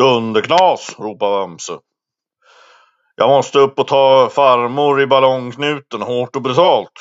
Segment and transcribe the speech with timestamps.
[0.00, 1.78] Dunderknas, ropade Bamse.
[3.16, 6.92] Jag måste upp och ta farmor i ballongknuten hårt och brutalt.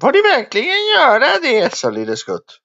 [0.00, 2.58] Får du verkligen göra det, sa Lille Skutt.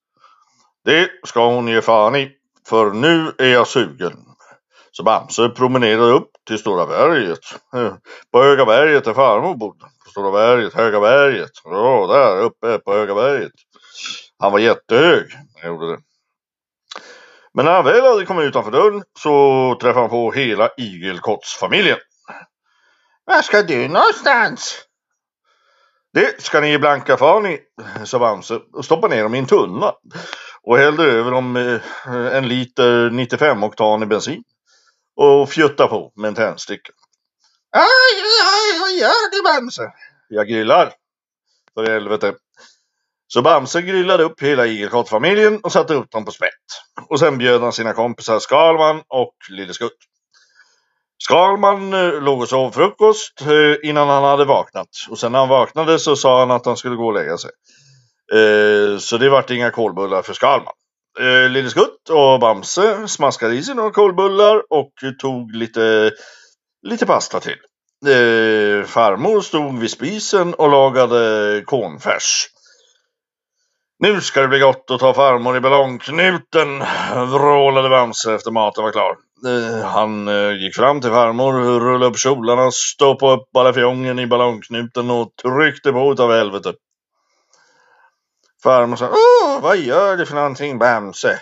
[0.86, 2.32] Det ska hon ge fan i,
[2.68, 4.26] för nu är jag sugen.
[4.92, 7.40] Så Bamse promenerade upp till Stora berget.
[8.32, 9.86] På Höga berget där farmor bodde.
[10.06, 11.52] På Stora berget, Höga berget.
[11.64, 13.52] Ja, där uppe på Höga berget.
[14.40, 15.26] Han var jättehög.
[15.62, 15.98] Han gjorde det.
[17.56, 21.98] Men när han väl hade kommit utanför dörren så träffade han på hela igelkottsfamiljen.
[23.26, 24.82] Var ska du någonstans?
[26.14, 27.60] Det ska ni blanka fan i,
[28.06, 29.94] sa Bamse och stoppade ner dem i en tunna
[30.62, 34.44] och hällde över dem eh, en liter 95 oktan i bensin
[35.16, 36.92] och fjutta på med en tändsticka.
[37.72, 38.22] Aj,
[38.54, 39.94] aj, vad gör du Bamse?
[40.28, 40.94] Jag grillar,
[41.74, 42.34] för helvete.
[43.28, 46.50] Så Bamse grillade upp hela igelkottfamiljen och satte upp dem på spett.
[47.10, 49.98] Och sen bjöd han sina kompisar Skalman och Lille Skutt.
[51.18, 54.88] Skalman eh, låg och sov frukost eh, innan han hade vaknat.
[55.10, 57.52] Och sen när han vaknade så sa han att han skulle gå och lägga sig.
[58.34, 60.74] Eh, så det vart inga kolbullar för Skalman.
[61.50, 66.12] Lille Skutt och Bamse smaskade i sig några kolbullar och tog lite,
[66.88, 67.58] lite pasta till.
[68.86, 72.48] Farmor stod vid spisen och lagade kornfärs.
[74.00, 76.80] Nu ska det bli gott att ta farmor i ballongknuten,
[77.32, 79.18] vrålade Bamse efter maten var klar.
[79.46, 85.12] Eh, han eh, gick fram till farmor, rullade upp kjolarna, stoppade upp ballafjongen i ballongknuten
[85.12, 86.74] och tryckte på utav helvete.
[88.64, 91.40] Farmor sa, Åh, vad gör du för någonting Bamse?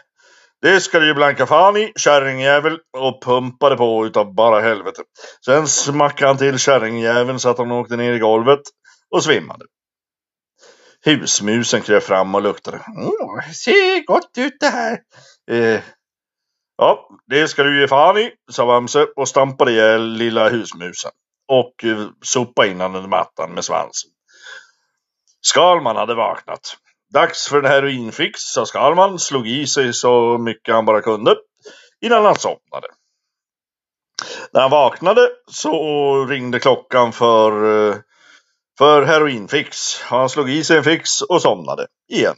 [0.61, 5.01] Det ska du ju blanka fan i, kärringjävel, och pumpade på utav bara helvete.
[5.45, 8.61] Sen smackade han till kärringjäveln så att han åkte ner i golvet
[9.11, 9.65] och svimmade.
[11.05, 12.77] Husmusen kröp fram och luktade.
[12.77, 14.99] Oh, ser gott ut det här.
[15.51, 15.81] Eh,
[16.77, 21.11] ja, det ska du ge fan i, sa Bamse och stampade ihjäl lilla husmusen.
[21.47, 24.11] Och eh, sopade in honom under mattan med svansen.
[25.41, 26.77] Skalman hade vaknat.
[27.13, 31.35] Dags för en heroinfix, sa Skalman, slog i sig så mycket han bara kunde
[32.01, 32.87] innan han somnade.
[34.53, 37.51] När han vaknade så ringde klockan för
[37.89, 37.95] eh,
[38.77, 40.01] för heroinfix.
[40.01, 42.35] Han slog i sig en fix och somnade igen.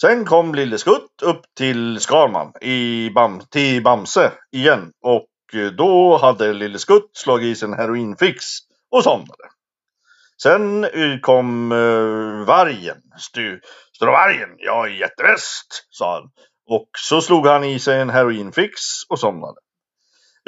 [0.00, 6.16] Sen kom Lille Skutt upp till Skalman i Bam till Bamse igen och eh, då
[6.16, 8.44] hade Lille Skutt slagit i sig en heroinfix
[8.90, 9.44] och somnade.
[10.42, 12.96] Sen eh, kom uh, vargen.
[13.18, 13.60] Stu,
[13.96, 16.30] Stora vargen, jag är jätteväst, sa han.
[16.66, 18.72] Och så slog han i sig en heroinfix
[19.08, 19.60] och somnade.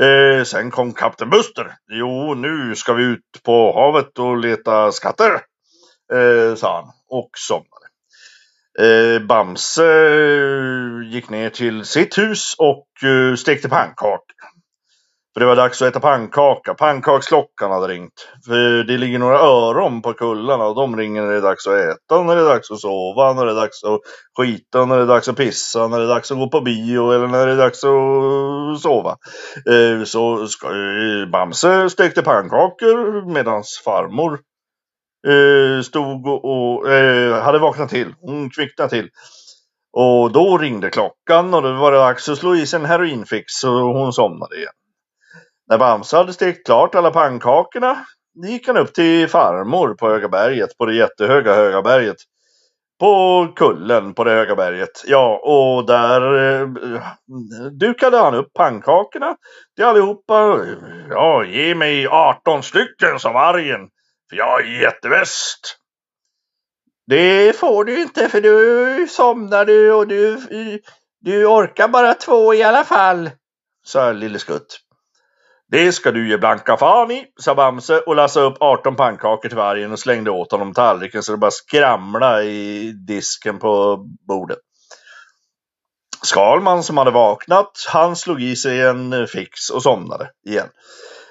[0.02, 1.72] Eh, sen kom Kapten Buster.
[1.92, 5.32] Jo, nu ska vi ut på havet och leta skatter,
[6.14, 7.86] eh, sa han och somnade.
[8.80, 14.20] Eh, Bamse eh, gick ner till sitt hus och eh, stekte pannkakor.
[15.36, 16.74] För det var dags att äta pannkaka.
[16.74, 18.28] Pannkaksklockan hade ringt.
[18.46, 21.74] För det ligger några öron på kullarna och de ringer när det är dags att
[21.74, 24.00] äta, när det är dags att sova, när det är dags att
[24.38, 27.12] skita, när det är dags att pissa, när det är dags att gå på bio
[27.12, 29.16] eller när det är dags att sova.
[29.70, 34.40] Eh, så eh, Bamse stekte pannkakor medan farmor
[35.28, 36.88] eh, stod och
[37.42, 38.14] hade vaknat till.
[38.20, 39.08] Hon kvicknade till.
[39.92, 43.64] Och då ringde klockan och då var det dags att slå i sig en heroinfix
[43.64, 44.72] och hon somnade igen.
[45.68, 48.04] När Bamse hade stekt klart alla pannkakorna
[48.46, 52.16] gick han upp till farmor på Höga berget, på det jättehöga Höga berget.
[53.00, 55.04] På kullen på det höga berget.
[55.06, 56.68] Ja, och där eh,
[57.70, 59.36] dukade han upp pannkakorna
[59.76, 60.66] till allihopa.
[61.10, 63.80] Ja, ge mig 18 stycken, sa vargen.
[64.30, 65.76] För jag är jättebäst.
[67.06, 70.38] Det får du inte för du somnar du och du,
[71.20, 73.30] du orkar bara två i alla fall,
[73.86, 74.85] sa Lille Skutt.
[75.70, 79.58] Det ska du ge blanka fan i, sa Bamse och lassade upp 18 pannkakor till
[79.58, 84.58] vargen och slängde åt honom tallriken så det bara skramla i disken på bordet.
[86.22, 90.68] Skalman som hade vaknat, han slog i sig en fix och somnade igen.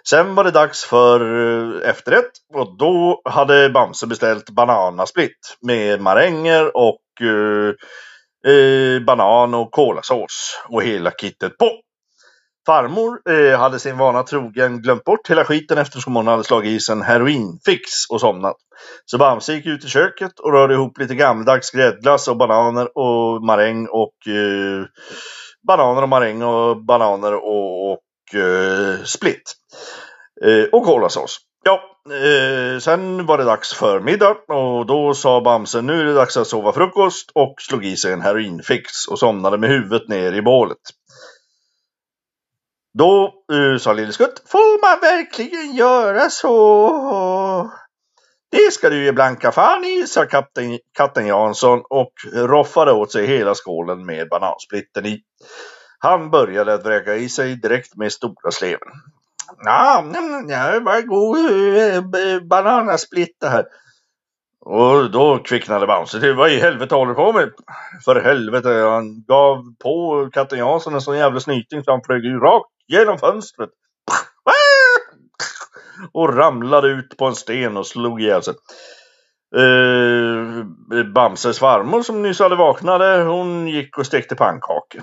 [0.10, 6.78] Sen var det dags för eh, efterrätt och då hade Bamse beställt bananasplitt med maränger
[6.78, 11.72] och eh, eh, banan och kolasås och hela kittet på.
[12.66, 16.80] Farmor eh, hade sin vana trogen glömt bort hela skiten eftersom hon hade slagit i
[16.80, 18.56] sig en heroinfix och somnat.
[19.06, 23.46] Så Bamse gick ut i köket och rörde ihop lite gammaldags gräddglass och bananer och
[23.46, 24.86] maräng och eh,
[25.68, 29.54] bananer och maräng och bananer och, och eh, split.
[30.46, 31.38] Eh, och kolasås.
[31.64, 31.82] Ja,
[32.16, 36.38] eh, sen var det dags för middag och då sa Bamse nu är det dags
[36.38, 40.42] att sova frukost och slog i sig en heroinfix och somnade med huvudet ner i
[40.42, 40.78] bålet.
[42.98, 47.72] Då uh, sa Lille Skutt, får man verkligen göra så?
[48.52, 53.26] Det ska du ge blanka fan i, sa kapten, katten Jansson och roffade åt sig
[53.28, 55.22] hela skålen med banansplitten i.
[56.00, 58.88] Han började att vräka i sig direkt med stora sleven.
[59.66, 62.04] Ja, det var god eh,
[63.40, 63.66] det här.
[64.62, 66.36] Och då kvicknade Bamse till.
[66.36, 67.52] Vad i helvete håller du på med?
[68.06, 72.40] För helvete, han gav på katten Jansson en sån jävla snyting så han flög ju
[72.40, 73.70] rakt genom fönstret.
[76.14, 78.54] Och ramlade ut på en sten och slog ihjäl sig.
[79.58, 80.64] Uh,
[81.14, 85.02] Bamses farmor som nyss hade vaknade, hon gick och stekte pannkakor.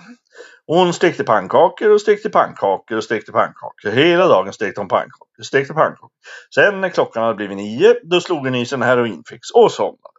[0.67, 3.91] Hon stekte pannkakor och stekte pannkakor och stekte pannkakor.
[3.91, 6.11] Hela dagen stekte hon pannkakor, stekte pannkakor.
[6.55, 10.19] Sen när klockan hade blivit nio, då slog hon i sig en heroinfix och somnade.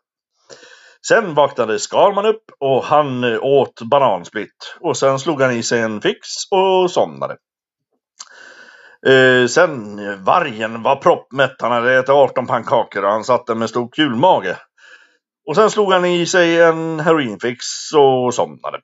[1.08, 4.76] Sen vaknade Skalman upp och han eh, åt banansplitt.
[4.80, 7.38] Och sen slog han i sig en fix och somnade.
[9.06, 11.62] Eh, sen vargen var proppmätt.
[11.62, 14.58] Han hade ätit 18 pannkakor och han satt där med stor kulmage.
[15.48, 18.80] Och sen slog han i sig en heroinfix och somnade.